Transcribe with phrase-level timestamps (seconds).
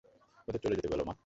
[0.47, 1.13] ওদের চলে যেতে বল, মা।